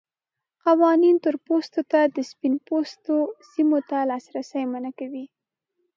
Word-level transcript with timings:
قوانین 0.63 1.15
تور 1.23 1.35
پوستو 1.45 1.81
ته 1.91 1.99
د 2.15 2.17
سپین 2.29 2.53
پوستو 2.67 3.15
سیمو 3.51 3.79
ته 3.89 3.97
لاسرسی 4.09 4.63
منع 4.71 4.91
کوي. 4.99 5.25